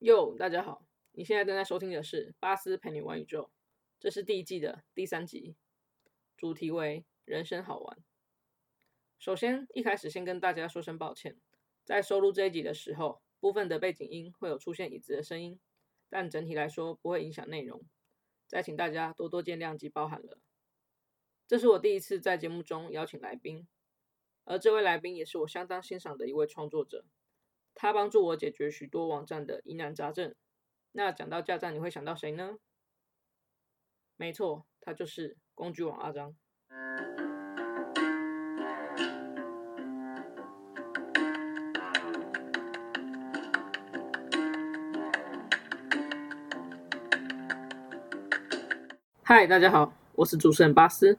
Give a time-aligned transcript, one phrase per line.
[0.00, 3.50] 哟，大家好，你现在正在收听的是巴斯陪你玩宇宙，
[3.98, 5.56] 这是第一季的第三集，
[6.36, 7.98] 主题为人生好玩。
[9.18, 11.36] 首先，一开始先跟大家说声抱歉，
[11.84, 15.58] 在收录这一集的时候，部分的背景音会有出现椅子的声音，
[16.08, 17.82] 但整体来说不会影响内容，
[18.46, 20.38] 再请大家多多见谅及包涵了。
[21.48, 23.66] 这是我第一次在节目中邀请来宾，
[24.44, 27.04] 而这位来宾也是我相当欣赏的一位创作者。
[27.80, 30.34] 他帮助我解决许多网站的疑难杂症。
[30.90, 32.56] 那讲到架站，你会想到谁呢？
[34.16, 36.34] 没错，他就是工具网阿张。
[49.22, 51.16] 嗨，大家好，我是主持人巴斯。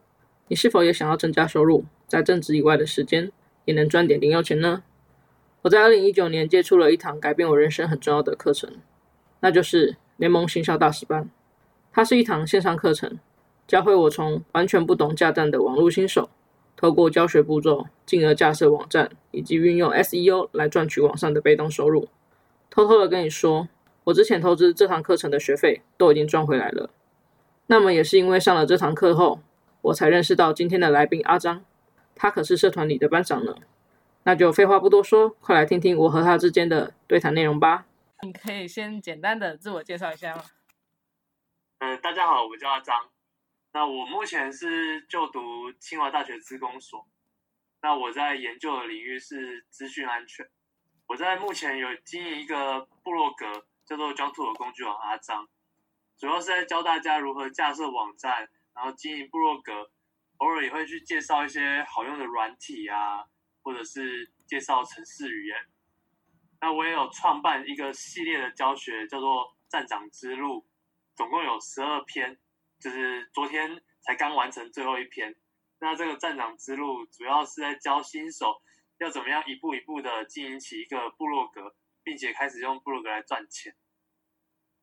[0.49, 3.31] 你是否也想要增加收入，在正职以外的时间
[3.63, 4.83] 也能赚点零用钱呢？
[5.61, 8.71] 我在二零一九年接触了一堂改变我人生很重要的课程，
[9.41, 11.29] 那就是联盟行销大师班。
[11.91, 13.19] 它是一堂线上课程，
[13.67, 16.29] 教会我从完全不懂架站的网络新手，
[16.77, 22.07] 透过教学步骤，进而架设网站，以及运用 SEO 来赚取网上的被动收入。
[22.69, 23.67] 偷偷的跟你说，
[24.05, 26.89] 我之前投资这堂课程的学费都已经赚回来了。
[27.67, 29.41] 那么也是因为上了这堂课后，
[29.81, 31.65] 我才认识到今天的来宾阿张，
[32.15, 33.55] 他可是社团里的班长呢。
[34.29, 37.87] 那就废话不多说，快来听听我和他之间的对谈内容吧。
[38.21, 40.43] 你可以先简单的自我介绍一下吗？
[41.79, 43.09] 嗯、呃，大家好，我叫阿张。
[43.73, 47.07] 那我目前是就读清华大学资工所。
[47.81, 50.47] 那我在研究的领域是资讯安全。
[51.07, 55.47] 我在目前有经营一个部落格，叫做 John Two 的工具网阿张，
[56.19, 59.89] 主要是在教大家如何架设网站，然后经营部落格，
[60.37, 63.25] 偶尔也会去介绍一些好用的软体啊。
[63.61, 65.57] 或者是介绍程式语言，
[66.61, 70.61] 那我也有创办一个系列的教学，叫做《站长之路》，
[71.15, 72.37] 总共有十二篇，
[72.79, 75.35] 就是昨天才刚完成最后一篇。
[75.79, 78.61] 那这个《站长之路》主要是在教新手
[78.97, 83.73] 要怎么样一步一步的经营起一个部落格，并且开始用部落格来赚钱。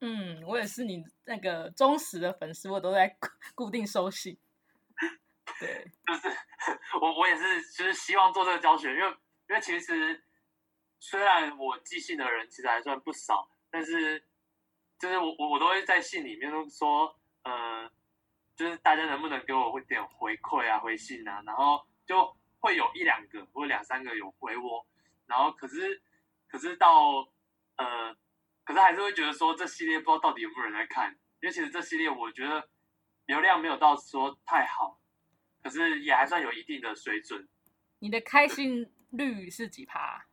[0.00, 3.16] 嗯，我也是你那个忠实的粉丝，我都在
[3.54, 4.38] 固定收信。
[5.58, 6.28] 对，就 是
[7.00, 9.08] 我我也是，就是希望做这个教学，因为
[9.48, 10.24] 因为其实
[10.98, 14.22] 虽然我寄信的人其实还算不少，但是
[14.98, 17.88] 就是我我我都会在信里面都说，呃，
[18.56, 24.84] 就是大家能不能给我点回馈啊，回信啊，然后就会有一两个或两三个有回我，
[25.26, 26.02] 然后可是
[26.48, 27.26] 可是到
[27.76, 28.14] 呃，
[28.64, 32.68] 可是还是会觉得说这系列不知道到底有没有人来看，因为其实这系列我觉得
[33.26, 34.98] 流量没有到说太好。
[35.66, 37.48] 可是也还算有一定的水准。
[37.98, 40.24] 你的开心率是几趴？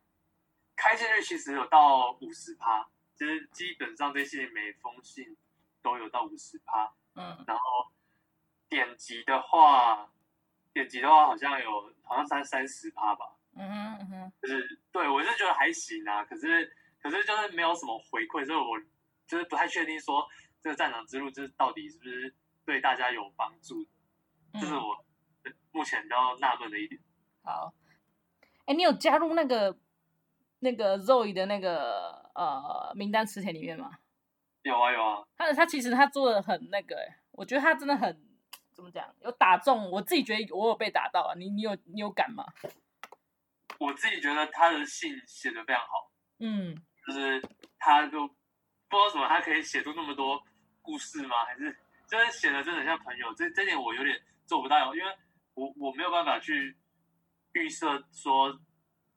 [0.76, 5.36] 开信率其实有到五十趴，就是基本上这些每封信
[5.82, 6.94] 都有到五十趴。
[7.16, 7.62] 嗯，然后
[8.68, 10.08] 点击的话，
[10.72, 13.34] 点击的话好像有好像三三十趴吧。
[13.56, 16.24] 嗯哼嗯哼，就是对我是觉得还行啊。
[16.24, 18.80] 可是可是就是没有什么回馈，所以我
[19.26, 20.24] 就是不太确定说
[20.62, 22.32] 这个站长之路就是到底是不是
[22.64, 23.90] 对大家有帮助的。
[24.52, 25.04] 这、嗯就是我。
[25.72, 27.00] 目前比较纳闷的一点。
[27.42, 27.74] 好，
[28.64, 29.76] 哎，你有加入那个
[30.60, 33.98] 那个 Zoe 的那个呃名单词典里面吗？
[34.62, 35.22] 有啊有啊。
[35.36, 38.24] 他他其实他做的很那个，哎，我觉得他真的很
[38.72, 41.34] 怎么讲，有打中我自己觉得我有被打到啊。
[41.36, 42.46] 你你有你有感吗？
[43.78, 46.10] 我自己觉得他的信写的非常好。
[46.38, 46.74] 嗯，
[47.06, 47.42] 就是
[47.78, 50.42] 他就不知道什么，他可以写出那么多
[50.80, 51.44] 故事吗？
[51.44, 51.76] 还是
[52.08, 53.34] 就是写的真的很像朋友？
[53.34, 55.14] 这这点我有点做不到，因为。
[55.54, 56.76] 我我没有办法去
[57.52, 58.60] 预设说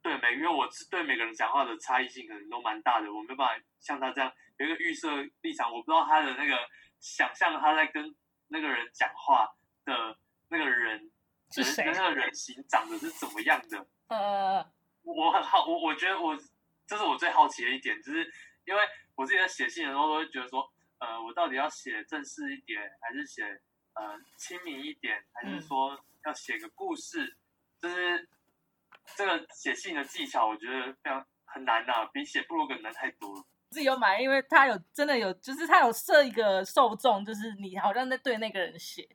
[0.02, 5.10] 对每，因为我对每个人讲话的差异性可能都蛮大的，我没有办法像他这样有一个预设
[5.42, 5.72] 立场。
[5.72, 6.58] 我不知道他的那个
[7.00, 8.16] 想象他在跟
[8.48, 9.50] 那个人讲话
[9.84, 10.18] 的
[10.50, 11.12] 那个人
[11.52, 13.88] 是谁，那个人形长得是怎么样的？
[14.08, 14.66] 呃，
[15.02, 16.38] 我很好，我我觉得我
[16.86, 18.32] 这是我最好奇的一点，就是
[18.66, 18.82] 因为
[19.16, 23.44] 我自己在写信的时候都会觉得说，呃，我到底要写正式一点，还是写
[24.00, 25.94] 呃亲民一点，还是说？
[25.96, 27.38] 嗯要写个故事，
[27.80, 28.28] 就是
[29.16, 33.46] 这个写信的技巧，我觉得非常很难呐、啊，比写布鲁格难太多了。
[33.70, 39.08] 自己有买，因为他有真的有，就是他有设一个受众，就是你好像在对那个人写。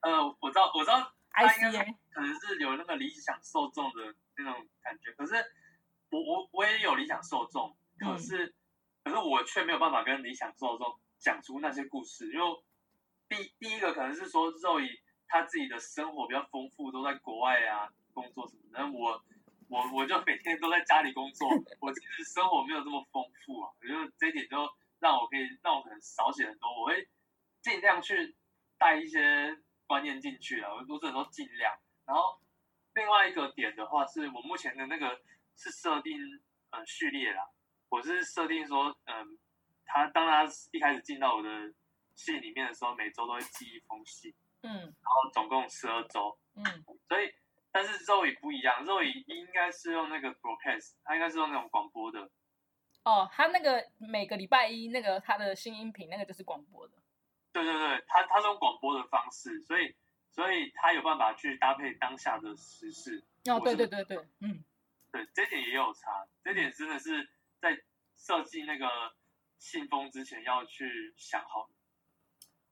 [0.00, 5.12] 呃，我知道，我知道，他应该可能是有那个理想受众的那种感觉。
[5.12, 5.34] 可是
[6.10, 8.54] 我我我也有理想受众，可是、嗯、
[9.04, 12.46] 可是我却没有办法跟理想受众讲出那些故事，因为
[13.28, 15.00] 第第一个可能是说肉以。
[15.28, 18.92] 他自己的生活比较丰富，都在国外啊，工作什么的。
[18.96, 19.20] 我
[19.68, 21.48] 我我就每天都在家里工作，
[21.80, 23.68] 我其实生活没有这么丰富啊。
[23.80, 24.56] 我觉得这一点就
[25.00, 27.08] 让我可以让我可能少写很多，我会
[27.60, 28.36] 尽量去
[28.78, 29.58] 带一些
[29.88, 31.74] 观念进去啊，我我只能说尽量。
[32.06, 32.40] 然后
[32.94, 35.20] 另外一个点的话，是我目前的那个
[35.56, 36.16] 是设定
[36.70, 37.42] 呃序列啦，
[37.88, 39.36] 我是设定说嗯、
[39.84, 41.48] 他当他一开始进到我的
[42.16, 44.34] 信里面的时候，每周都会寄一封信。
[44.62, 46.64] 嗯，然后总共十二周，嗯，
[47.06, 47.32] 所以
[47.70, 52.28] 但是肉语不一样，肉语应该是用那个 broadcast，它应该是用那种广播的。
[53.04, 56.94] 哦，他那个每个礼拜一那个他的新音频那个就是广播的。
[57.52, 59.94] 对对对，他他是用广播的方式，所以
[60.30, 63.22] 所以他有办法去搭配当下的时事。
[63.44, 64.64] 哦，对对对对，嗯，
[65.12, 67.28] 对，这点也有差，这点真的是
[67.60, 67.80] 在
[68.16, 69.14] 设计那个
[69.58, 71.70] 信封之前要去想好。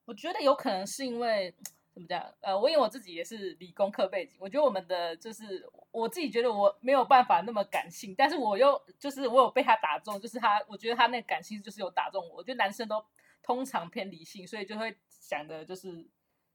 [0.04, 1.54] 我觉得有可能是因为。
[1.94, 2.20] 怎么讲？
[2.40, 12.38] 呃，我因为我自己也是理工科背景，我觉得我们的就是我自己觉得我没有办法那么感性，但是我又就是我有被他打中，就是他，我觉得他那个感性就是有打中我。
[12.38, 13.00] 我觉得男生都
[13.44, 16.04] 通常偏理性，所以就会想的就是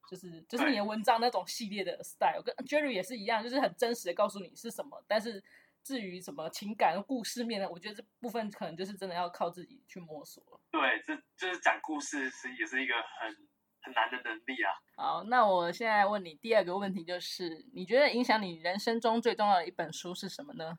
[0.10, 5.02] 就是就是你的文章那种系列的 style，跟 Jerry 也是一样，就是很真实的告诉你是什么。
[5.08, 5.42] 但是
[5.84, 7.70] 至于什么情感故事面的？
[7.70, 10.44] 我觉得这部分可能就是真的要靠自己去摸索。
[10.72, 13.48] 对，这就是讲故事是也是一个很。
[13.82, 14.74] 很难的能力啊！
[14.98, 20.78] 好，那我现在问你第二个问题，就是你觉得影响你人生中最重要的一本书是什么呢？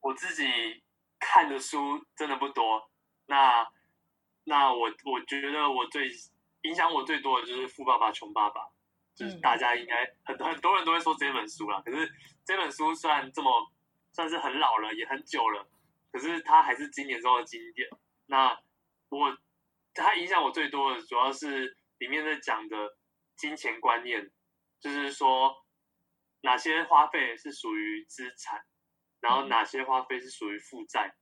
[0.00, 0.84] 我自己
[1.18, 2.88] 看的书真的不多，
[3.26, 3.66] 那
[4.44, 6.08] 那我我觉得我最
[6.62, 8.60] 影响我最多的就是《富爸爸穷爸爸》，
[9.16, 11.82] 就是大家应该很很多人都会说这本书啦。
[11.84, 12.08] 可是
[12.44, 13.50] 这本书虽然这么
[14.12, 15.68] 算是很老了，也很久了，
[16.10, 17.88] 可是它还是经典中的经典。
[18.26, 18.58] 那
[19.08, 19.36] 我
[19.94, 21.76] 它影响我最多的主要是。
[21.98, 22.96] 里面在讲的
[23.36, 24.28] 金钱观念，
[24.80, 25.64] 就是说
[26.40, 28.64] 哪些花费是属于资产，
[29.20, 31.14] 然后哪些花费是属于负债。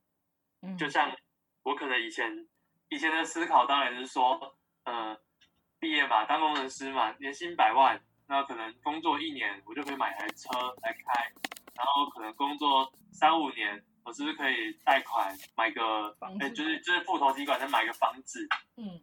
[0.63, 1.15] 嗯，就像
[1.61, 2.49] 我可能以前
[2.89, 5.15] 以前的思考，当然是说，呃，
[5.77, 10.49] 毕业嘛，当工程师嘛，年薪百万，那可能工作一年，我就可以买台车
[10.81, 11.31] 来开，
[11.75, 16.45] 然后可能工作三五年，我是不是可以贷款买个房子？
[16.45, 18.47] 哎，就是就是付头期款再买个房子？
[18.77, 18.99] 嗯。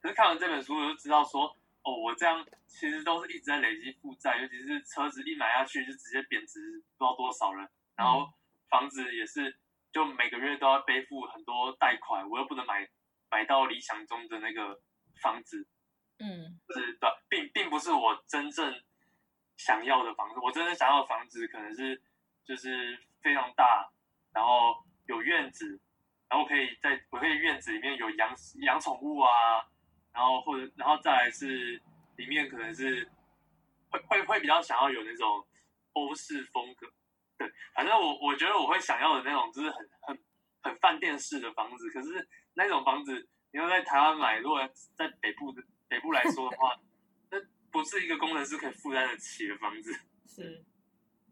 [0.00, 1.44] 可是看完这本书，我就知道说，
[1.82, 6.60] 哦，我这样其实都是一直在累积负债，尤其是车子一买下去就直接贬值
[6.96, 8.28] 不知道多少了，然后
[8.70, 9.58] 房子也是，
[9.92, 12.88] 就每个月都要背负很多贷款，我又不能买
[13.28, 14.80] 买到理想中的那个
[15.20, 15.66] 房子，
[16.20, 18.72] 嗯，是的，并并不是我真正
[19.58, 22.00] 想要的房子，我真的想要的房子可能是
[22.46, 23.90] 就是非常大，
[24.32, 25.78] 然后有院子，
[26.30, 29.30] 然后可以在我可以院子里面有养养宠物啊。
[30.10, 31.80] 然后或者，然后再来是
[32.16, 33.08] 里面可能是
[33.88, 35.46] 会会会比较想要有那种
[35.92, 36.90] 欧式风格，
[37.36, 40.24] 对，反正我我觉得我会想要的那种就是很很
[40.62, 41.88] 很饭店式的房子。
[41.90, 44.58] 可是那种房子你要在台湾买，如果
[44.96, 46.74] 在北部的北部来说的话，
[47.78, 49.92] 不是一个工程师可以负担得起的房子。
[50.26, 50.64] 是，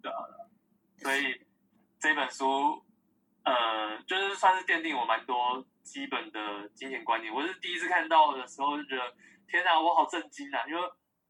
[0.01, 0.19] 对啊，
[0.99, 1.41] 所以
[1.99, 2.85] 这本书
[3.45, 5.67] 呃，就是算是奠定我蛮多。
[5.83, 9.17] 基本的金钱观念，我是第一次看到的时候就觉得，
[9.49, 10.67] 天哪，我好震惊啊！
[10.67, 10.81] 因为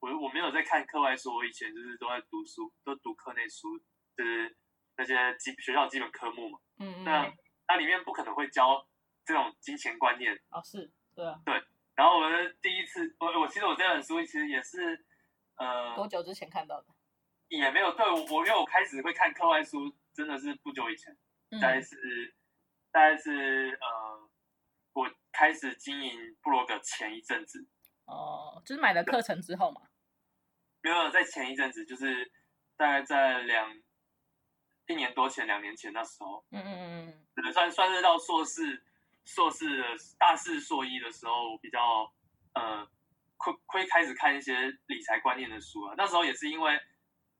[0.00, 3.78] 我我没有在看课外书，我以前就是都在读书，都读课内书，
[4.16, 4.56] 就是
[4.96, 6.58] 那些基学校基本科目嘛。
[6.78, 7.04] 嗯嗯。
[7.04, 7.30] 那
[7.66, 8.88] 它里面不可能会教
[9.26, 10.34] 这种金钱观念。
[10.48, 11.38] 哦，是，对啊。
[11.44, 11.62] 对。
[11.94, 15.05] 然后我的第一次，我我其实我这本书其实也是，
[15.56, 16.86] 呃，多久之前看到的？
[17.48, 21.16] 也没有，对我我因为我开始会看课外书，真的是不久以前，
[21.60, 22.34] 大概是、嗯、
[22.90, 24.30] 大概是呃。
[24.96, 27.68] 我开始经营部落格前一阵子，
[28.06, 29.82] 哦，就是买了课程之后嘛？
[30.80, 32.32] 没有，在前一阵子，就是
[32.78, 33.78] 大概在两
[34.86, 38.82] 一年多前、两年前那时候，嗯嗯嗯，算算是到硕士、
[39.26, 39.84] 硕士的
[40.18, 42.10] 大四、硕一的时候，比较
[42.54, 42.88] 呃
[43.36, 44.54] 会会开始看一些
[44.86, 45.94] 理财观念的书啊。
[45.96, 46.78] 那时候也是因为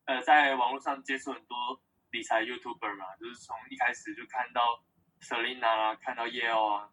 [0.05, 4.83] 呃在网络上接触很多理财 YouTuber 嘛，就是从一开始就看到
[5.21, 6.89] Selina 啊，看到 Yale 啊。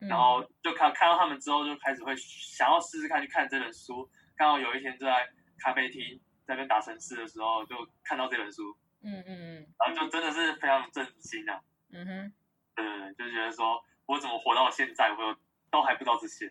[0.00, 4.08] 然后就看看到他们之后，就开始会想要试试看去看这本书。
[4.36, 6.00] 刚好有一天就在咖啡厅
[6.46, 7.74] 在那边打城市的时候，就
[8.04, 8.78] 看到这本书。
[9.02, 9.74] 嗯嗯嗯。
[9.76, 11.60] 然后就真的是非常震惊啊。
[11.90, 12.32] 嗯哼。
[12.76, 15.36] 对对对，就觉得说我怎么活到现在，我
[15.68, 16.48] 都还不知道这些。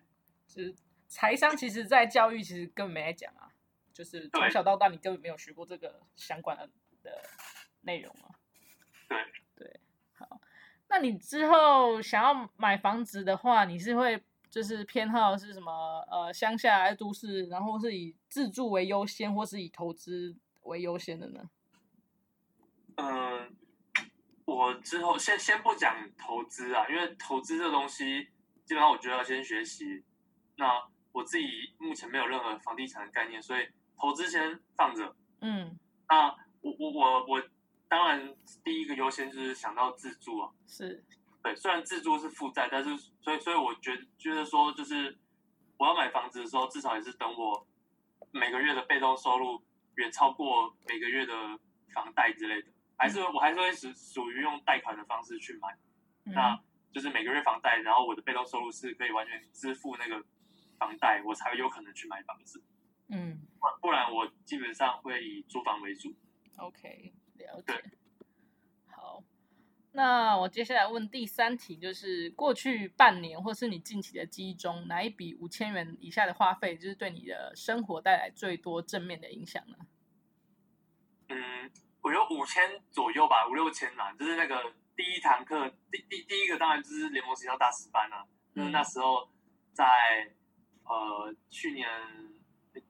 [0.50, 0.76] 是
[1.08, 3.52] 财商，其实，在教育其实根本没在讲啊，
[3.94, 6.70] 就是从小到大你根本没有学过这个相关的
[7.02, 7.24] 的
[7.82, 8.36] 内容啊。
[9.56, 9.80] 对。
[10.14, 10.42] 好
[10.90, 16.06] 那你之后想要买房子的话，你是会就是偏好是什么？
[16.10, 17.46] 呃，乡下还是都市？
[17.46, 21.50] 然后是以自住为优先，或是以投资为优先的呢？
[22.96, 23.56] 嗯，
[24.46, 28.30] 我之后先先不讲投资啊，因为投资这东西
[28.66, 30.04] 基本上我觉得要先学习。
[30.60, 30.84] 那
[31.18, 35.16] 我自己目前没有任何房地产的概念，所以投资先放着。
[35.42, 35.76] 嗯，
[36.08, 36.28] 那
[36.62, 37.44] 我我我我
[37.90, 40.52] 当然第一个优先就是想到自住啊。
[40.68, 41.04] 是，
[41.42, 45.18] 对，虽然自住是负债，但是所以所以我觉得觉得说就是
[45.78, 47.66] 我要买房子的时候，至少也是等我
[48.30, 49.60] 每个月的被动收入
[49.96, 51.34] 远超过每个月的
[51.96, 52.68] 房贷之类的。
[52.96, 55.76] 还是我还是会属属于用贷款的方式去买，
[56.26, 56.60] 嗯、那
[56.94, 60.24] 就是每个月房贷，然后我的被动收入是可以完全支付那个
[60.78, 62.64] 房贷，我才有可能去买房子。
[63.10, 63.42] 嗯，
[63.82, 66.14] 不然我基本上会以租房为主。
[66.58, 67.84] OK，了解。
[68.88, 69.24] 好，
[69.92, 79.78] 那我接下来问第三题，就是过去半年或是你近期的记忆中，哪一笔五千元以下的花费，就是对你的生活带来最多正面的影响呢？
[81.30, 81.72] 嗯。
[82.00, 89.28] 我有五千左右吧，五六千啦，就是那个第一堂课，第第第一个当然就是联盟学校大师班啊，就是那时候
[89.74, 90.32] 在
[90.88, 91.88] 呃去年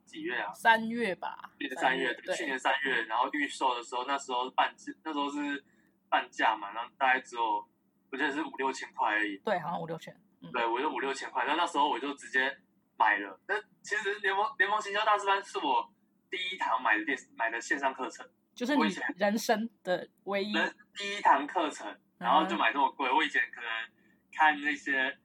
[0.05, 0.53] 几月啊？
[0.53, 1.51] 三月吧。
[1.59, 5.63] 去年三月，对，去年三月，然后预售的时候，那时候半价，那时候是
[6.09, 7.67] 半价嘛，然后大概只有
[8.11, 9.37] 我记得是五六千块而已。
[9.39, 10.15] 对，好像五六千。
[10.41, 12.57] 嗯、对，我就五六千块，那那时候我就直接
[12.97, 13.39] 买了。
[13.47, 15.91] 那其实联盟联盟行销大师班是我
[16.29, 18.27] 第一堂买的电买的线上课程。
[18.53, 18.83] 就是你
[19.17, 20.53] 人生的唯一
[20.95, 23.11] 第一堂课程，然后就买这么贵。
[23.11, 23.69] 我以前可能
[24.31, 25.15] 看那些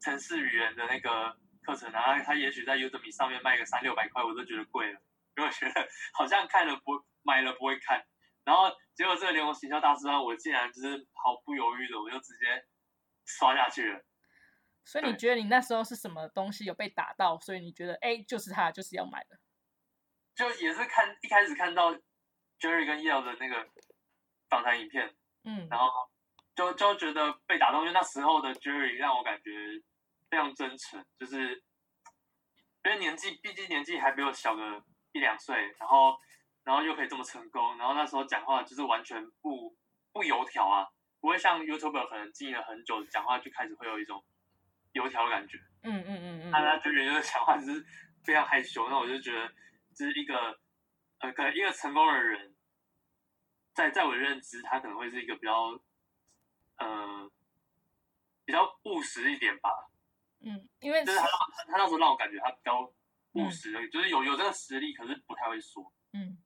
[0.00, 1.36] 城市语言的那个
[1.68, 5.00] 课程，然后他也许在 Udemy 上面卖个三六百块，我都觉得贵了，
[5.36, 8.02] 因为我觉得好像看了不买了不会看。
[8.44, 12.64] 然后结果这个联盟行销大师班，我竟然就是毫不犹豫的，我就直接
[13.26, 14.00] 刷下去了。
[14.84, 17.38] 所以你觉得你那时候是什么东西有被打到？
[17.38, 19.38] 所以你觉得哎，就是他就是要买的？
[20.34, 21.94] 就也是看一开始看到。
[22.60, 23.70] Jerry 跟 Yale 的那个
[24.48, 25.86] 访谈影片，嗯，然后
[26.56, 29.80] 就就觉得被打动，因为那时候的 Jerry 让我感觉
[30.30, 31.62] 非常真诚，就是
[32.84, 36.18] 因为年纪毕竟年纪还比我小个一两岁，然后
[36.64, 39.76] 然后又可以这么成功，然后那时候讲话就是完全不
[40.12, 40.88] 不油条啊，
[41.20, 44.24] 不会像 YouTuber 可能经营了很久，讲话就开始会有一种
[44.92, 47.84] 油条的感觉，嗯嗯嗯嗯，那他 Jerry 就是讲话就是
[48.24, 49.48] 非常害羞，那我就觉得
[49.94, 50.60] 就是一个。
[51.20, 52.54] 呃，可能一个成功的人，
[53.74, 55.76] 在在我的认知，他可能会是一个比较，
[56.76, 57.28] 呃，
[58.44, 59.68] 比较务实一点吧。
[60.48, 61.26] 嗯，因为就是他
[61.66, 62.82] 他那时候让我感觉他比较
[63.32, 65.92] 务实的，嗯、就是有有这个实力，可是不太会说。
[66.12, 66.38] 嗯，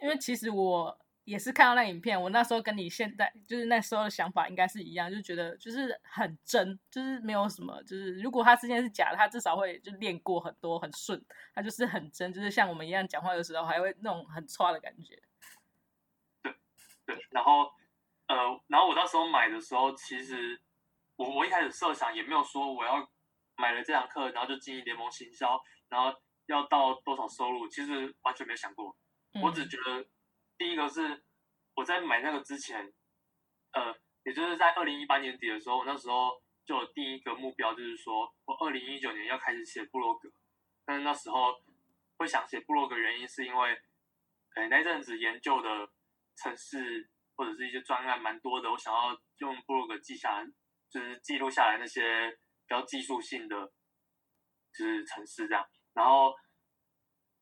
[0.00, 0.98] 因为其实我。
[1.28, 11.22] 也是看到那影片，我那时候跟你现在就是那时候的想法应该是一样，就觉得就是很真，就是没有什么，就是如果他之前是假的，他至少会就练过很多很顺，
[11.54, 15.22] 他就是很真，就是像我们一样讲话的时候还会那种很差的感觉。
[16.40, 16.54] 对
[17.04, 17.70] 对，然后
[18.28, 18.36] 呃，
[18.68, 20.58] 然后我那时候买的时候，其实
[21.16, 23.06] 我我一开始设想也没有说我要
[23.58, 25.60] 买了这堂课，然后就经营联盟行销，
[25.90, 28.96] 然后要到多少收入，其实完全没想过，
[29.42, 30.00] 我只觉得。
[30.00, 30.06] 嗯
[30.58, 31.22] 第一个是
[31.76, 32.92] 我在买那个之前，
[33.70, 40.28] 呃，也就是在二零一八年底的时候，那时候就有第一个目标，就是说我二零一九年要开始写部落格。
[40.84, 41.54] 但是那时候
[42.16, 43.80] 会想写部落格，原因是因为，
[44.56, 45.88] 呃，那阵子研究的
[46.34, 50.46] 城市或者是一些专案蛮多的，我想要用部落格记下来，
[50.90, 52.36] 就是记录下来那些
[52.68, 53.56] 比较技术性的，
[54.72, 55.64] 就是城市这样。
[55.94, 56.34] 然后，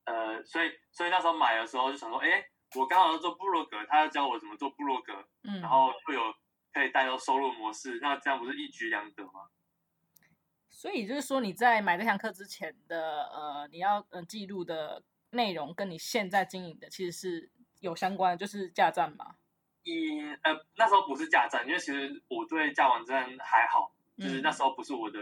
[0.05, 2.47] 呃，所以所以那时候买的时候就想说，哎。
[2.75, 5.13] 我刚好要做部落格，他要教我怎么做部落格，
[5.45, 6.21] 嗯，然后会有
[6.73, 9.49] 可以带到收入模式，那这样不是一举两得吗？
[10.69, 19.37] 所以就是说你在买这堂课之前的呃，你要嗯记录的内容跟你现在经营的其实是有相关的，就是架站嘛。
[19.85, 25.19] 一呃那时候不是架站，因为其实我对架网站还好，就是那时候不是我的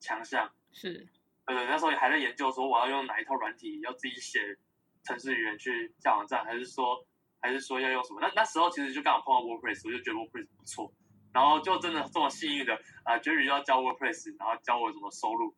[0.00, 1.08] 强项，嗯、是
[1.44, 4.56] 呃那时候还在研究说我要用哪一套软体，要自己写。
[5.04, 7.06] 程式语言去架网站，还是说，
[7.40, 8.20] 还是说要用什么？
[8.20, 10.92] 那那时候其实就刚好碰到 WordPress，我就觉得 WordPress 不错，
[11.32, 12.74] 然后就真的这么幸运的
[13.04, 15.54] 啊，Jerry 要教 WordPress，然后教我怎么收入。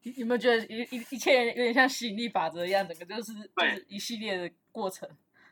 [0.00, 5.06] 有没有觉得一一一切有点像吸引力法则一样，整个就是就是一系列的过程？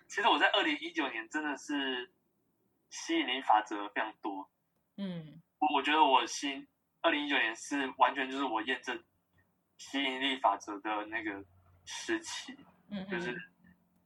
[0.08, 2.10] 其实我在二零一九年真的是
[2.88, 4.48] 吸引力法则非常多。
[4.96, 6.66] 嗯，我我觉得我新
[7.00, 9.02] 二零一九年是完全就是我验证
[9.78, 11.44] 吸引力法则的那个。
[11.86, 12.56] 时期，
[12.90, 13.36] 嗯，就是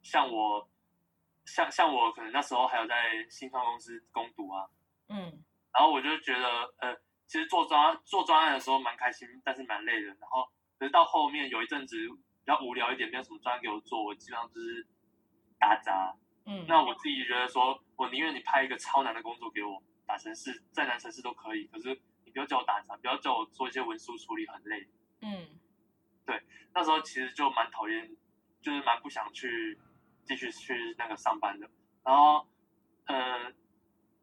[0.02, 0.68] 像我，
[1.44, 4.66] 像像我，可能那时候还有在新创公司攻读啊，
[5.08, 6.44] 嗯，然后我就觉得，
[6.80, 6.92] 呃，
[7.28, 10.08] 其实做专做专案的时候蛮开心，但是蛮累的。
[10.08, 14.84] 然后，可是到后面有一阵子比较无聊一点，没有什么专案给我做，我基本上就是
[15.56, 21.90] 打杂，嗯，那我自己觉得说，我宁愿你派一个超难的工作给我，打程式再难城市都可以，可是
[22.24, 24.88] 你不要叫我打杂，不要叫我做一些文书处理，很累。
[25.20, 25.46] 嗯，
[26.24, 26.42] 对，
[26.74, 28.16] 那时候其实就蛮讨厌，
[28.62, 29.78] 就是蛮不想去
[30.24, 31.68] 继续去那个上班的。
[32.02, 32.48] 然后，
[33.04, 33.52] 呃，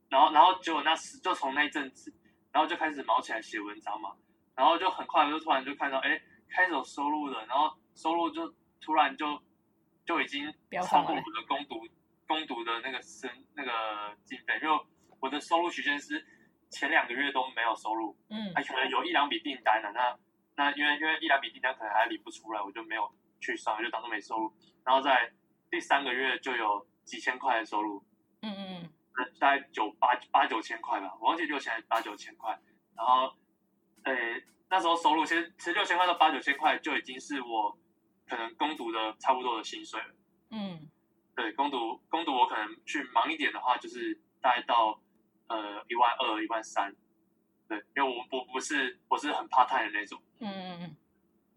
[0.09, 2.11] 然后，然后结果那时就从那一阵子，
[2.51, 4.15] 然后就开始忙起来写文章嘛。
[4.55, 8.51] 然后就很快就突然就看到，哎，开始有收入了，然后收入就
[8.81, 9.39] 突然就
[10.05, 10.51] 就已经
[10.81, 11.85] 超过我的攻读
[12.25, 14.87] 攻读的那个生那个经费，就
[15.25, 16.23] 我的收入曲线是
[16.69, 20.17] 前两个月都没有收入，嗯，还可能有一两笔订单呢，那
[20.55, 24.53] 那因为因为一两笔订单可能还理不出来，我就没有去算，就当做没收入。
[24.83, 25.33] 然后在
[25.71, 28.05] 第三个月就有几千块的收入，
[28.43, 32.57] 嗯嗯嗯，大概九八八九千块吧，我忘记六千还是八九千块，
[32.95, 33.33] 然后。
[34.05, 37.75] 诶，那时候收入其实其实六千块到八九千块就已经是我
[38.27, 40.15] 可能攻读的差不多的薪水了。
[40.51, 40.87] 嗯，
[41.35, 45.01] 对，攻读攻读我可能去忙一点的话，就是大概到
[45.47, 46.95] 呃一万二一万三。
[47.67, 50.21] 对，因为我我不是我是很 part time 的那种。
[50.39, 50.97] 嗯嗯嗯。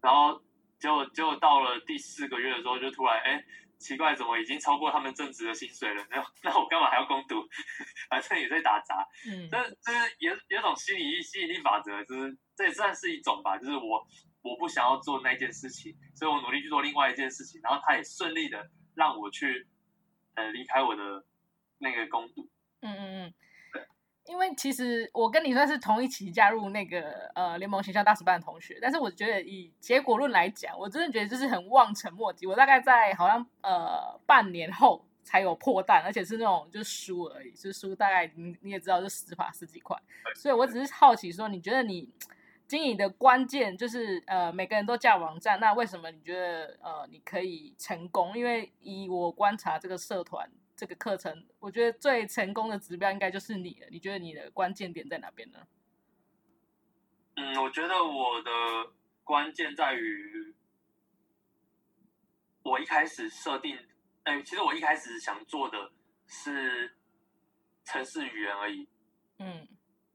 [0.01, 0.41] 然后
[0.79, 3.31] 结果结果到了第四个月的时候，就突然哎。
[3.37, 3.45] 诶
[3.79, 6.05] 奇怪，怎么已经超过他们正职的薪水了？
[6.11, 7.47] 那那我干嘛还要攻读？
[8.11, 9.07] 反正也在打杂。
[9.25, 13.57] 嗯，这这是有有种吸引力吸引力法则，就是这也算是一种吧。
[13.57, 14.05] 就是我
[14.41, 19.65] 我不想要做那件事情，所以我努力去做另外一件事情，然后他也顺利的让我去
[20.33, 21.25] 呃离开我的
[21.77, 22.49] 那个工读。
[22.81, 23.33] 嗯嗯嗯。
[24.29, 32.45] 因为其实我跟你算是同一期加入那个呃联盟形象大使班的同学，但是我觉得以结果论来讲，我真的觉得就是很望尘莫及。
[32.45, 39.97] 我大概在好像呃半年后才有破蛋，而且是那种就是输而已，就是输大概你你也知道就十把十几块。
[40.35, 42.07] 所以我只是好奇说，你觉得你
[42.67, 48.37] 经营的关键就是呃每个人都架网站，那为什么你觉得呃你可以成功？
[48.37, 50.47] 因为以我观察这个社团。
[50.79, 53.87] 这个课程，我觉得最成功的指标应该就是你了。
[53.91, 55.67] 你觉得你的关键点在哪边呢？
[57.35, 58.51] 嗯，我觉得我的
[59.25, 60.55] 关键在于，
[62.63, 63.77] 我一开始设定，
[64.23, 65.91] 哎，其实我一开始想做的
[66.25, 66.95] 是
[67.83, 68.87] 城市语言而已。
[69.39, 69.67] 嗯，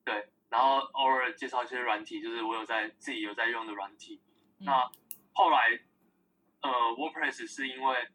[0.02, 4.18] 对，然后偶尔介绍一些软体，就是我有在自己有在用的软体。
[4.60, 4.90] 嗯、那
[5.34, 5.78] 后来，
[6.62, 8.08] 呃，WordPress 是因为。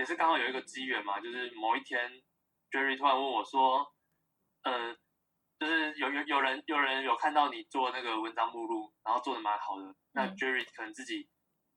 [0.00, 2.10] 也是刚好有一个机缘嘛，就是某一天
[2.70, 3.94] ，Jerry 突然问我说
[4.64, 4.96] ：“嗯、呃，
[5.58, 9.88] 就是有有有人有人有看到你做那个文章目录，然后做的蛮好的。
[9.88, 11.28] 嗯、那 Jerry 可能自己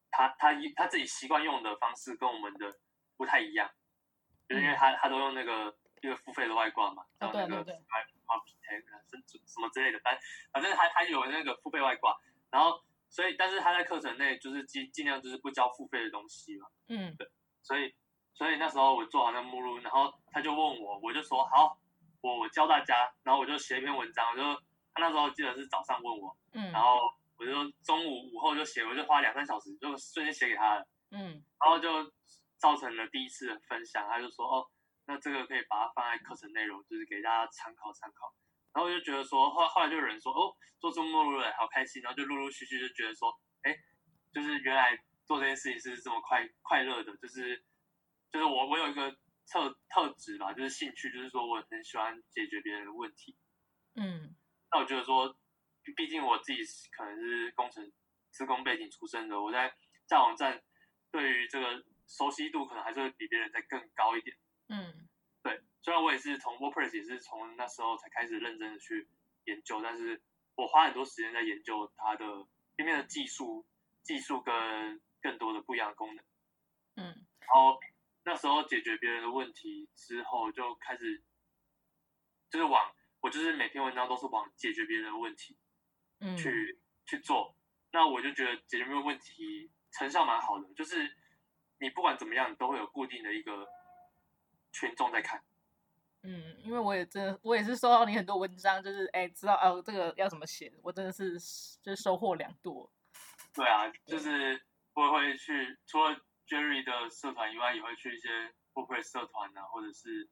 [0.09, 2.79] 他他他自己习惯用的方式跟我们的
[3.17, 3.69] 不太一样，
[4.47, 8.86] 嗯、就是因为他他都用那个一个付费的外挂嘛，叫那个 Architect
[9.45, 10.17] 什么之类的，反
[10.53, 12.17] 反正他他有那个付费外挂，
[12.49, 17.29] 然后所以但是他在课程内就是尽尽量就是不教付费的东西嘛，嗯，对，
[17.62, 17.93] 所以。
[18.34, 21.78] 所以那时候我做好那个目录，然后他就问我，我就说好，
[22.22, 24.43] 我我教大家，然后我就写一篇文章，我就
[24.93, 26.98] 他那时候记得是早上问我，嗯，然后
[27.38, 32.12] 我就中午午后就写，我就花两三小时就瞬间写给他了，嗯，然后就
[32.58, 34.65] 造成了第一次的分享，他就说哦，
[35.06, 38.34] 那这个可以把它放在课程内容，就是给大家参考参考，
[38.74, 43.78] 然后我就觉得说后后来就有人说哦，做出目录了，好开心，然后就陆陆续续就觉得说，哎，
[44.34, 47.63] 就是原来做这件事情是这么快快乐的，就是。
[48.34, 49.12] 就是我，我有一个
[49.46, 53.38] 特特质吧，就是兴趣，就是说我很喜欢解决别人的问题。
[53.93, 54.36] 嗯，
[54.72, 55.38] 那我觉得说，
[55.96, 56.63] 毕竟我自己
[56.98, 57.91] 可能是工程、
[58.32, 59.72] 施工背景出身的，我在
[60.08, 60.63] 在网站
[61.12, 64.36] 对于这个熟悉度可能还是会比别人再更高一点。
[64.69, 65.08] 嗯，
[65.43, 69.08] 对，虽然我也是从 WordPress 也是从那时候才开始认真的去
[69.46, 70.19] 研究，但是
[70.56, 72.26] 我花很多时间在研究它的
[72.78, 73.63] 里面的技术、
[74.02, 76.26] 技术跟更多的不一样的功能。
[76.96, 77.04] 嗯，
[77.41, 77.80] 然后。
[78.25, 81.21] 那时候解决别人的问题之后，就开始
[82.49, 85.57] 就是往我就是每篇文章都是往解决别人的问题，
[86.19, 87.55] 嗯，去去做。
[87.91, 91.17] 那我就觉得解决别人问题成效蛮好的，就是
[91.79, 93.67] 你不管怎么样，你都会有固定的一个
[94.71, 95.43] 群众在看。
[96.21, 101.33] 嗯，因为我也真的我也是收到你很多文章，就是哎，知道哦这个要怎么写，我真的是
[101.81, 102.89] 就是收获良多。
[103.53, 106.17] 对啊，就是我会去除了。
[106.47, 108.29] Jerry 的社团以外，也会去一些
[108.73, 110.29] WordPress 社团啊，或者是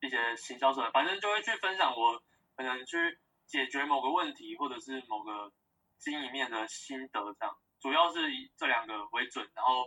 [0.00, 2.22] 一些行销社团，反正就会去分享我
[2.56, 5.52] 可能去解决某个问题，或者是某个
[5.98, 7.56] 经营面的心得这样。
[7.80, 9.84] 主要是以这两个为准，然后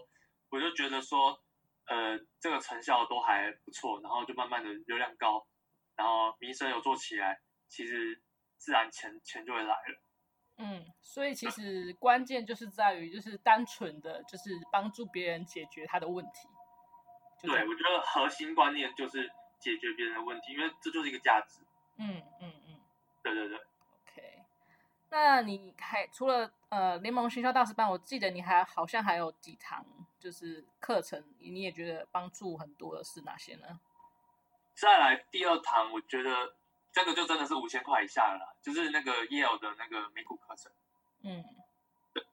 [0.49, 1.43] 我就觉得说，
[1.85, 5.47] 呃，这个成效都还不错，然后就慢慢的流量高，
[5.95, 8.21] 然后名声有做起来，其实
[8.57, 10.01] 自然钱钱就会来了。
[10.61, 16.49] 嗯，所以其实关键就是在于，就是单纯的就是帮助别人解决他的问题。
[17.41, 21.61] 对，我觉得核心观念就是解决别人的问题，因为这就是一个价值。
[21.95, 22.79] 嗯嗯嗯，
[23.23, 23.57] 对对对。
[23.57, 24.43] OK，
[25.09, 29.85] 那你还除了呃联盟行销大师班，我记得你还好像还有几堂
[30.19, 33.79] 就是课程，你也觉得帮助很多的是哪些呢？
[34.75, 36.55] 再来第二堂，我觉得
[36.91, 40.71] 这个就真的是五千块以下了啦，就是那个 Yale 的那个美股课程。
[41.23, 41.43] 嗯，
[42.13, 42.23] 对。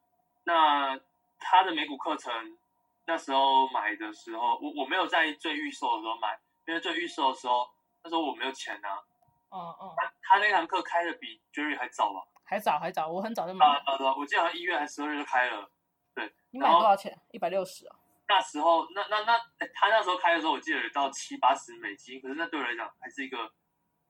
[0.44, 0.98] 那
[1.38, 2.58] 他的美股课程
[3.04, 7.68] 那时候买的时候，我我没有在最预售的时候买，因为最预售的时候
[8.02, 9.02] 那时候我没有钱啊。
[9.50, 9.94] 哦哦。
[9.96, 12.22] 他他那堂课开的比 Jerry 还早吧？
[12.44, 13.72] 还早还早，我很早就买了。
[13.84, 14.14] 啊啊！
[14.16, 15.70] 我记得好像一月还是十二月就开了。
[16.14, 16.32] 对。
[16.50, 17.16] 你买多少钱？
[17.32, 17.96] 一百六十啊。
[18.28, 19.38] 那时候，那那那，
[19.74, 23.52] 他那时候开的时候，我记得有到七八十美金，可是那对我来讲还是一个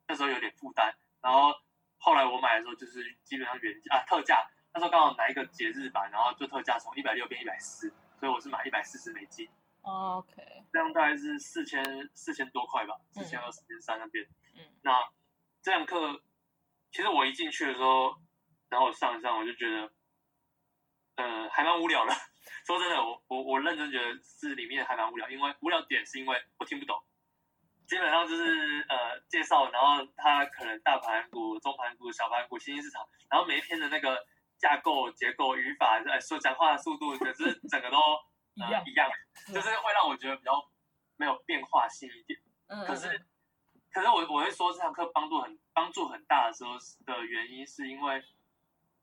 [0.08, 0.94] 那时候有点负担。
[1.20, 1.54] 然后
[1.98, 9.48] 后来我买的时候，就是基本上原价啊特价，那时候刚好拿一个节日版，然后就特价从一百六变一百四，所以我是买一百四十美金。
[9.82, 10.42] Oh, OK，
[10.72, 14.26] 这样大概是四千四千多块吧，四千二、四千三那边。
[14.56, 14.92] 嗯，那
[15.62, 16.20] 这堂课
[16.90, 18.16] 其实我一进去的时候，
[18.68, 19.92] 然后我上一上我就觉得，
[21.14, 22.12] 呃，还蛮无聊的。
[22.66, 27.00] 说真的，我我我认真觉得是里面还蛮无聊，因为无聊点是因为我听不懂，
[27.87, 34.27] 基本上就是呃介绍，然后它可能大盘股、中盘股、小盘股、新兴市场，然后每一篇的那个
[34.59, 39.11] 架构、结构、语法，呃说讲话的速度，可是整个都、呃、一样，一样，
[39.55, 40.53] 就是会让我觉得比较
[41.16, 42.38] 没有变化性一点。
[42.68, 43.27] 嗯，可是
[43.92, 46.72] 可是我我会说这堂课帮助很帮助很大的时候
[47.05, 48.22] 的原因是因为。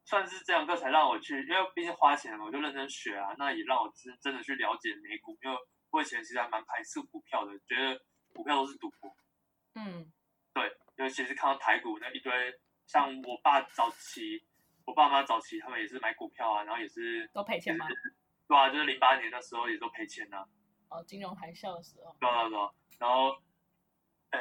[0.05, 3.33] 算是这堂课才让我去，因为毕竟花钱了，我就认真学啊。
[3.37, 5.57] 那也让我真真的去了解美股，因为
[5.91, 8.01] 我以前其实还蛮排斥股票的，觉得
[8.33, 9.15] 股票都是赌博。
[9.75, 10.11] 嗯，
[10.53, 14.43] 对，尤其是看到台股那一堆，像我爸早期，
[14.85, 17.87] 我爸妈早期他们也是买股票啊，然后也是都赔钱吗？
[18.47, 20.45] 对啊，就是零八年的时候也都赔钱啊。
[20.89, 22.15] 哦，金融海啸的时候。
[22.19, 22.69] 对啊对啊，
[22.99, 23.41] 然后，
[24.31, 24.39] 哎，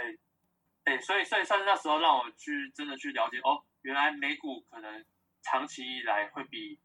[0.84, 5.04] 哎，所以所以算是那时候让我去真的去了解哦，原来美股可能。
[5.44, 6.78] 长期以来会比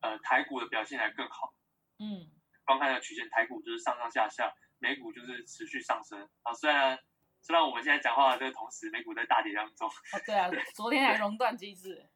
[0.00, 1.52] 呃台股的表现还更好。
[1.98, 2.26] 嗯，
[2.64, 6.28] 光看那个曲线，台股就是上上下下，美股就是持续上升。
[6.42, 6.98] 啊，虽然
[7.40, 9.88] 虽然我们现在讲话的这个同时，美股在大跌当中。
[9.88, 12.08] 哦，对啊， 对昨天还熔断机制。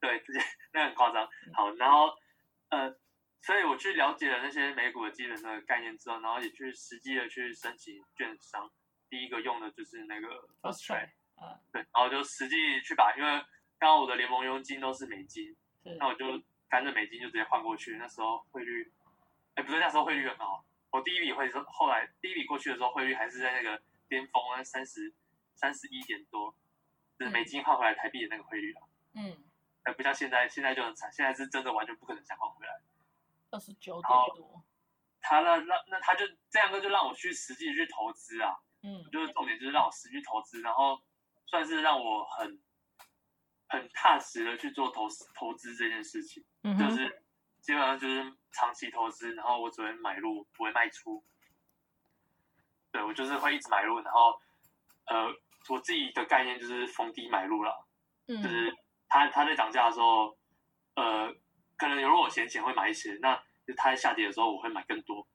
[0.00, 0.40] 对，直接
[0.72, 1.28] 那很夸张。
[1.52, 2.14] 好，然后
[2.68, 2.94] 呃，
[3.40, 8.70] 所以我去了解了那些美股的基本的概念之后，然后也去实际的去申请券商。
[9.08, 10.28] 第一个用的就是那个
[10.60, 13.44] First Trade，啊，对，然后就实际去把，因为。
[13.76, 15.54] 刚刚我的联盟佣金都是美金，
[15.98, 16.24] 那我就
[16.70, 17.98] 干脆美金就直接换过去。
[17.98, 18.90] 那时候汇率，
[19.54, 20.64] 哎，不对，那时候汇率很好。
[20.94, 25.12] 我第一笔汇是后来第一笔过去的时候，汇率还是在那个巅峰啊，三十
[25.52, 26.54] 三十一点多，
[27.18, 28.82] 就是美金换回来台币的那个汇率啊。
[29.14, 29.36] 嗯，
[29.82, 32.80] 哎，不像现在，现在就很惨，现在是真的完全不可能想换回来。
[33.50, 34.62] 二十九点多。
[35.20, 38.54] 他那那那他就这样，就让我去实际去投资啊。
[38.84, 41.02] 嗯，就是重点就是让我实际投资，然后
[41.46, 42.60] 算是让我很。
[43.66, 47.23] 很踏实的去做投资投资这件事情，嗯，就是
[47.64, 48.22] 基本上就是
[48.52, 51.24] 长期投资，然后我只会买入不会卖出。
[52.92, 54.38] 对，我就是会一直买入，然后
[55.06, 55.26] 呃，
[55.70, 57.86] 我自己的概念就是逢低买入了，
[58.26, 58.76] 嗯，就是
[59.08, 60.36] 它它在涨价的时候，
[60.96, 61.34] 呃，
[61.78, 63.34] 可能有如果我闲钱会买一些，那
[63.78, 65.26] 它在下跌的时候我会买更多，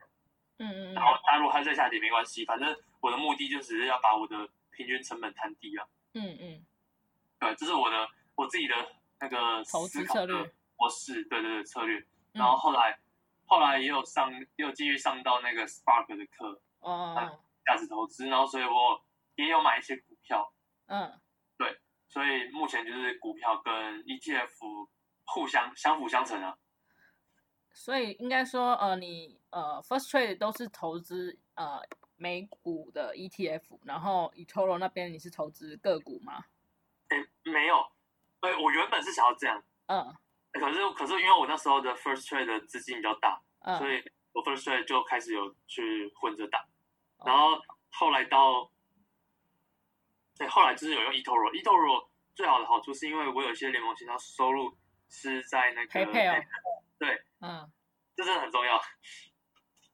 [0.59, 6.65] 嗯嗯，然后它如果它在下跌没关系，反正我的目的就只是要把我的平均成本摊低啊，嗯嗯，
[7.39, 8.07] 对，这是我的。
[8.35, 8.73] 我自己的
[9.19, 10.33] 那个投资策略
[10.77, 12.01] 模式，对对对，策略。
[12.33, 12.99] 然后后来，嗯、
[13.45, 18.27] 后来也有上，也有继续上到那个 Spark 的课，哦，价值投资。
[18.27, 19.03] 然后，所以我
[19.35, 20.53] 也有买一些股票，
[20.87, 21.19] 嗯，
[21.57, 21.79] 对。
[22.07, 24.87] 所以目前就是股票跟 ETF
[25.25, 26.57] 互相相辅相成啊。
[27.71, 31.79] 所以应该说，呃，你呃 First Trade 都是投资呃
[32.15, 36.45] 美股的 ETF，然后 eToro 那边你是投资个股吗？
[37.09, 37.91] 诶，没有。
[38.41, 40.15] 对，我原本是想要这样，嗯，
[40.51, 46.65] 可是可是因为我那时候的 first trade 的资金比较大，嗯，所以我 first trade 就开始有去混着打，
[47.25, 48.71] 然后后来到，
[50.37, 54.75] 对，后来就是有用 eToro，eToro 最好的好处是因为我有一些联盟其他收入
[55.07, 56.45] 是在那个 PayPal，
[56.97, 57.71] 对，嗯，
[58.15, 58.81] 这真的很重要。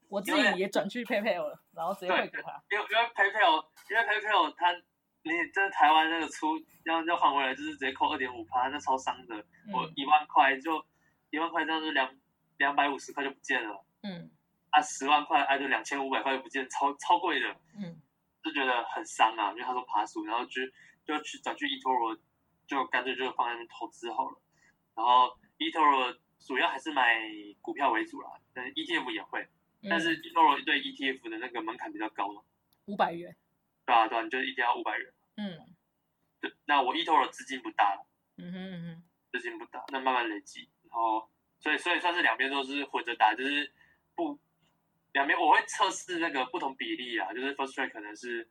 [0.08, 4.82] 我自己也转去 PayPal 了，然后直接汇给他，因为因为 PayPal，因为 PayPal 它。
[5.26, 9.36] 你这台湾那个出要要还回来，就是直接扣二点五趴，那超伤的。
[9.66, 10.86] 嗯、我一万块就
[11.32, 12.16] 一万块，这样就两
[12.58, 13.84] 两百五十块就不见了。
[14.04, 14.30] 嗯，
[14.70, 17.50] 啊，十万块啊，就两千五百块就不见，超超贵的。
[17.76, 18.00] 嗯，
[18.44, 20.62] 就觉得很伤啊，因为他说爬树，然后就
[21.04, 22.20] 就去转去 eToro，
[22.68, 24.40] 就干脆就放在那边投资好了。
[24.96, 27.20] 然后 eToro 主要还是买
[27.62, 29.48] 股票为主啦，但 ETF 也会。
[29.90, 32.44] 但是 eToro 对 ETF 的那个门槛比较高嘛，
[32.86, 33.36] 五百元。
[33.86, 35.14] 对啊，对啊，你就一定要五百元。
[35.38, 35.76] 嗯，
[36.39, 37.84] 对，那我 eToro 资金不大。
[37.95, 38.06] 了。
[38.38, 43.71] 嗯哼嗯哼，资金不大，那慢慢累积，然后所以所以算是两边都是混着打，就是
[44.13, 44.38] 不
[45.13, 48.50] 两边我会测试那个不同比例啊，就是 First Trade 可能是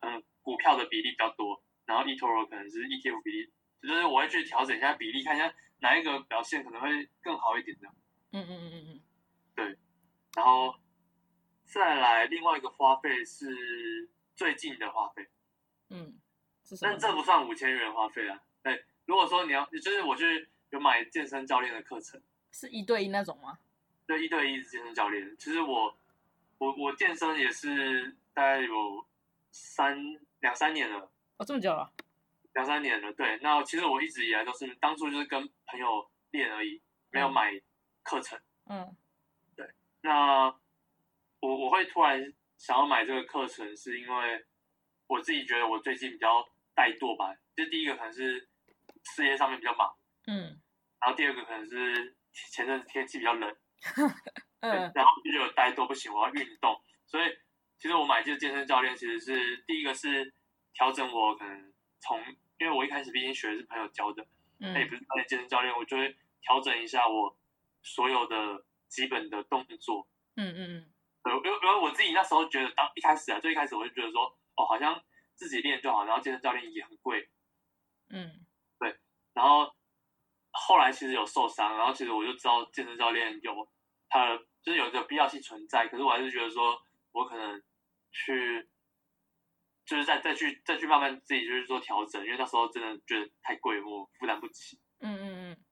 [0.00, 7.88] 嗯股票的比例比较多，然后 eToro 可能是 ETF 比例，就是我会去调整一下比例，看一下哪一个表现可能会更好一点的。
[8.32, 9.00] 嗯嗯嗯嗯嗯，
[9.54, 9.78] 对，
[10.34, 10.74] 然后
[11.64, 15.28] 再来另外一个花费是最近的花费，
[15.90, 16.18] 嗯，
[16.80, 18.84] 但这不算五千元花费啊，对。
[19.06, 22.20] 如果说你要，就是我去有买健身教练的课程，
[22.52, 23.58] 是一对一那种吗？
[24.06, 25.36] 对，一对一健身教练。
[25.38, 25.94] 其实我，
[26.56, 29.06] 我我健身也是大概有
[29.50, 29.98] 三
[30.40, 31.10] 两三年了。
[31.36, 31.92] 哦，这么久了？
[32.54, 33.12] 两三年了。
[33.12, 37.52] 对，那其实我一直以来都是当初就是跟朋友练而已，没有买
[38.02, 38.40] 课程。
[38.70, 38.96] 嗯。
[39.54, 39.68] 对，
[40.00, 40.46] 那
[41.40, 44.46] 我我会突然想要买这个课程，是因为
[45.14, 46.42] 我自己觉得我最近比较
[46.74, 47.34] 怠惰吧。
[47.56, 48.48] 就第一个可能是。
[49.14, 49.94] 事业上面比较忙，
[50.28, 50.58] 嗯，
[50.98, 53.56] 然后第二个可能是前阵子天气比较冷，
[54.64, 56.74] 嗯，然后就有怠惰不行，我要运动，
[57.04, 57.28] 所以
[57.78, 60.32] 其实我买这个健身教练，其实是第一个是
[60.72, 62.18] 调整我可能从，
[62.58, 67.36] 因为我一开始毕竟学的是朋友教的，那、嗯、也不是专业健身教练，我就会调整一下我
[67.82, 70.58] 所有的基本的动作，嗯嗯
[71.24, 75.02] 嗯，因为因为我自己那时候觉得当一开始啊，最一开始我就觉得说，哦，好像
[75.34, 77.28] 自己练就好，然后健身教练也很贵，
[78.10, 78.46] 嗯。
[78.78, 78.96] 对
[79.32, 79.74] 然后
[80.50, 83.68] 后来其实有受伤，然后其实我就知道健身教练有
[84.08, 86.80] 他的就是有一个必要性存在，可是我还是觉得说
[87.12, 87.62] 我可能
[88.12, 88.68] 去
[89.84, 94.80] 就是再再去再去慢慢自己就是做调整，因为那时候真的觉得太贵，我负担不起。
[95.00, 95.64] 嗯嗯嗯，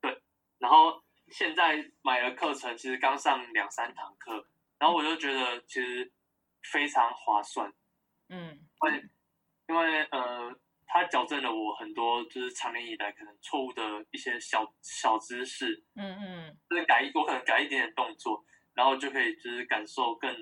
[0.00, 0.22] 对。
[0.58, 4.48] 然后现在买了课程，其实刚上两三堂课，
[4.78, 6.10] 然后我就觉得其实
[6.72, 7.72] 非常划算。
[8.30, 9.10] 嗯，因为
[9.68, 10.58] 因为呃。
[10.92, 20.34] 他矫正了我很多，就是长年以来可能错误的一些小小知识，嗯嗯，就是改一，我可能改一点点动作，然后就可以就是感受更，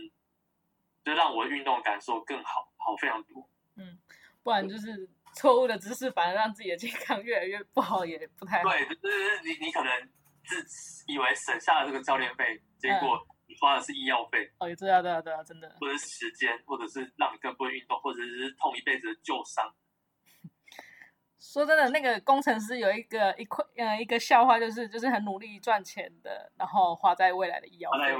[1.04, 3.46] 就让我的运动感受更好，好非常多。
[3.76, 3.98] 嗯，
[4.42, 8.70] 不然就是错误的知识反而让自己的健康越来越不好，也不太好。
[8.70, 10.10] 对，就是你你可能
[10.46, 14.52] 自以为省下了这个教练费，结果你花的是医药费。
[14.58, 15.74] 哦，对啊对啊对啊，真的。
[15.80, 19.74] 或者是时间，或者是让你更不会运动，或者是痛一辈子的旧伤。
[21.40, 28.14] 说真的，那个工程师有一个一块呃一个笑话，就是就是很努力赚钱的，然后花在未来的医药费。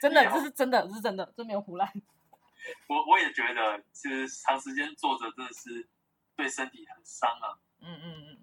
[0.00, 1.90] 真的，这是真的，这是真的，这没有胡乱。
[2.88, 5.88] 我我也觉得，其实长时间坐着真的是
[6.36, 7.58] 对身体很伤啊。
[7.80, 8.38] 嗯嗯嗯。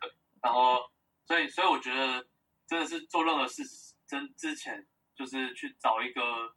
[0.00, 0.10] 对，
[0.42, 0.90] 然后
[1.26, 2.26] 所以所以我觉得
[2.66, 3.62] 真的是做任何事
[4.06, 4.86] 真之前，
[5.18, 6.54] 就是去找一个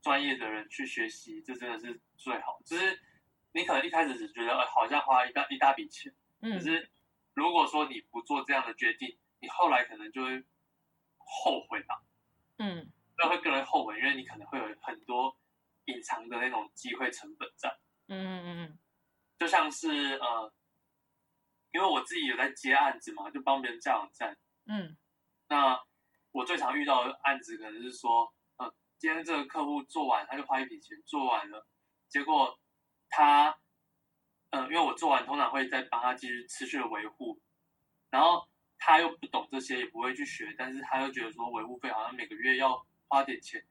[0.00, 2.60] 专业的人去学习，这真的是最好。
[2.64, 2.96] 就是
[3.50, 6.14] 你可能一开始只觉得，哎，好像花一大一大笔钱。
[6.40, 6.88] 可是，
[7.34, 10.44] 如果说你不做这样的决定，你后来可能就会
[11.18, 12.04] 后悔吧。
[12.58, 15.36] 嗯，那会更为后悔，因为你可能会有很多
[15.86, 17.68] 隐藏的那种机会成本在。
[18.06, 18.78] 嗯嗯嗯，
[19.38, 20.52] 就像是呃，
[21.72, 24.38] 因为我自己有在接案子嘛，就帮别人架网站。
[24.66, 24.96] 嗯，
[25.48, 25.82] 那
[26.32, 31.66] 我最常遇到的案子可能是说，嗯，今天这个客户做完，他就花一笔钱做完了，
[32.08, 32.58] 结果
[33.08, 33.56] 他。
[34.54, 37.40] 嗯，因为我做完通常会再帮他继续持续的维护，
[38.10, 43.64] 然后他又不懂这些，也不会去学，但是他又觉得说维护费好像每个月要花点钱，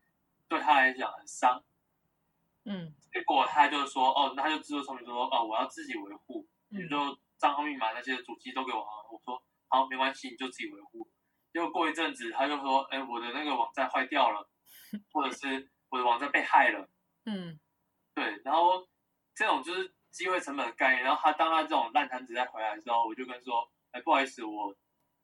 [0.47, 1.63] 对他来讲很伤。
[2.63, 9.05] 嗯，结果他就说，哦，那他就自作聪明说，哦，我要自己维护，你就账号密码那些主机都给我啊。
[9.11, 11.07] 我说好，没关系，你就自己维护。
[11.53, 14.49] 结果过一阵子，他就说，哎，我的那个网站坏掉了，
[15.11, 16.89] 或者是我的网站被害了。
[17.25, 17.59] 嗯，
[18.13, 18.87] 对，然后
[19.35, 19.93] 这种就是。
[20.11, 24.75] 机会成本的概念，然后他当他这种烂摊子再回来的时候，我就跟说，哎，不好意思，我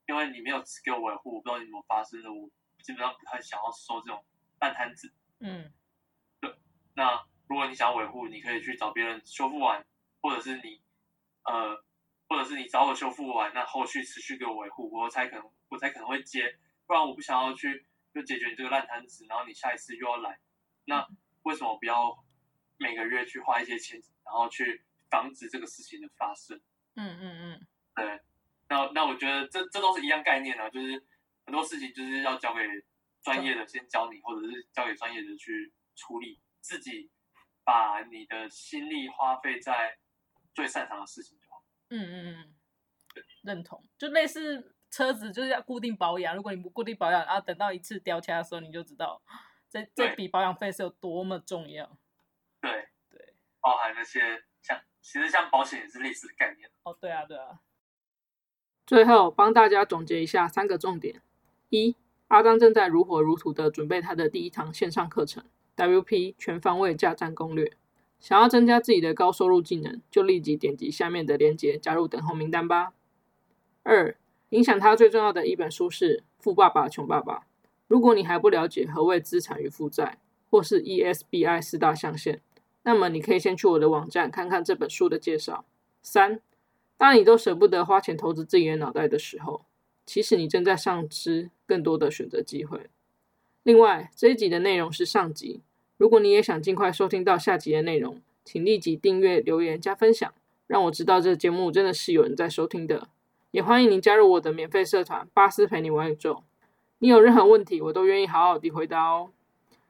[0.05, 2.49] 因为你没有给我维护，我不知道你怎么发生的，我
[2.81, 4.25] 基本上不太想要收这种
[4.61, 5.13] 烂摊子。
[5.41, 5.73] 嗯，
[6.39, 6.55] 对。
[6.95, 9.85] 那如果你想要维护，你可以去找别人修复完，
[10.21, 10.81] 或者是你，
[11.43, 11.83] 呃，
[12.29, 20.39] 或者是你找我修复完，那后续持续给我维护，我才可能我才可能会接，不然我不想要去就解决你这个烂摊子，然后你下一次又要来，
[20.85, 21.07] 那
[21.43, 22.23] 为什么不要？
[22.79, 26.55] 每个月去花一些钱，然后去防止这个事情的发生。
[26.93, 28.21] 嗯嗯嗯，对。
[28.69, 31.03] 那那我觉得这这都是一样概念啊，就是
[31.43, 32.61] 很多事情就是要交给
[33.23, 37.09] 专业的先教你，或者是交给专业的去处理，自己
[37.63, 39.97] 把你的心力花费在
[40.53, 41.35] 最擅长的事情。
[41.89, 42.55] 嗯嗯嗯，
[43.13, 43.83] 对，认同。
[43.97, 49.21] 就类似车子就是要固定保养，如果你不固定保养，然后等到一次掉漆的时候，你就知道。
[49.69, 51.97] 这这笔保养费是有多么重要。
[52.61, 56.69] 对对，包含那些像，其实像保险也是类似的概念。
[56.83, 57.59] 哦，对啊，对啊。
[58.85, 61.21] 最后帮大家总结一下三个重点：
[61.69, 61.97] 一，
[62.29, 65.43] 阿张正在如火如荼的准备他的第一堂线上课程
[65.75, 67.73] ——WP 全方位架站攻略。
[68.19, 72.93] 想要增加自己的高收入技能，就立即点击下面的链接加入等候名单吧。
[73.83, 74.17] 二，
[74.49, 77.39] 影响他最重要的一本书是《富爸爸穷爸爸》。
[77.87, 80.17] 如果你还不了解何谓资产与负债，
[80.49, 82.41] 或是 ESBI 四大象限，
[82.83, 85.63] 那么你可以先去我的网站看看这本书的介绍。
[86.01, 86.41] 三，
[86.97, 89.65] 当你都舍不得花钱投资自己的脑袋的时候，
[90.05, 92.89] 其实你正在丧失更多的选择机会。
[93.63, 95.61] 另外，这一集的内容是上集。
[95.97, 100.31] 如果你也想尽快收听到下集的内容，请立即订阅、留言、加分享，
[100.67, 103.07] 让我知道这节目真的是有人在收听的。
[103.51, 106.43] 也欢迎您加入我的免费社团“巴斯陪你玩宇宙”。
[106.99, 109.31] 你有任何问题，我都愿意好好的回答哦。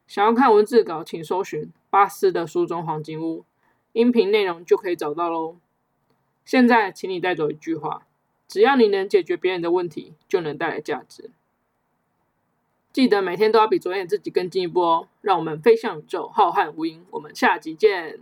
[0.08, 3.44] 想要看文字稿，请搜寻“巴斯的书中黄金屋”，
[3.92, 5.58] 音频内容就可以找到喽。
[6.46, 8.08] 现在，请你带走一句话：
[8.48, 11.32] 只要你能解决别人的问题，就能带来价值。
[12.98, 15.08] 记得每天都要比昨天自己更进一步哦！
[15.22, 16.98] 让我们飞向宇宙，浩瀚无垠。
[17.12, 18.18] 我们下集见。